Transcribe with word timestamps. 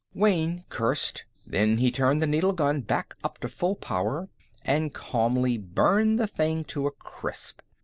Wayne 0.15 0.63
cursed. 0.67 1.25
Then 1.45 1.77
he 1.77 1.91
turned 1.91 2.23
the 2.23 2.25
needle 2.25 2.53
gun 2.53 2.81
back 2.81 3.15
up 3.23 3.37
to 3.41 3.47
full 3.47 3.75
power 3.75 4.29
and 4.65 4.91
calmly 4.95 5.59
burned 5.59 6.17
the 6.17 6.25
thing 6.25 6.63
to 6.73 6.87
a 6.87 6.91
crisp. 6.91 7.61